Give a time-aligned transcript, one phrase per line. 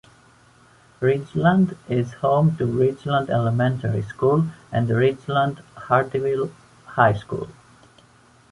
[0.99, 6.51] Ridgeland is home to Ridgeland Elementary School and Ridgeland-Hardeeville
[6.87, 7.47] High School.